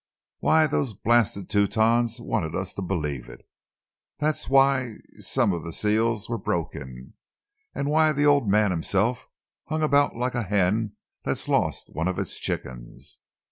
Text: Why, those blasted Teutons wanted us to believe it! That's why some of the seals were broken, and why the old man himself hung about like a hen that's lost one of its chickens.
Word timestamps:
Why, 0.39 0.65
those 0.65 0.95
blasted 0.95 1.47
Teutons 1.47 2.19
wanted 2.19 2.55
us 2.55 2.73
to 2.73 2.81
believe 2.81 3.29
it! 3.29 3.47
That's 4.17 4.49
why 4.49 4.95
some 5.19 5.53
of 5.53 5.63
the 5.63 5.71
seals 5.71 6.27
were 6.27 6.39
broken, 6.39 7.13
and 7.75 7.87
why 7.87 8.11
the 8.11 8.25
old 8.25 8.49
man 8.49 8.71
himself 8.71 9.29
hung 9.67 9.83
about 9.83 10.15
like 10.15 10.33
a 10.33 10.41
hen 10.41 10.93
that's 11.23 11.47
lost 11.47 11.91
one 11.93 12.07
of 12.07 12.17
its 12.17 12.39
chickens. 12.39 13.19